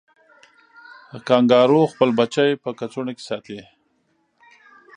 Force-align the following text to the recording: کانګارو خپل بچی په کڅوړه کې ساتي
کانګارو 1.27 1.81
خپل 1.91 2.09
بچی 2.19 2.49
په 2.63 2.69
کڅوړه 2.79 3.11
کې 3.17 3.23
ساتي 3.29 3.59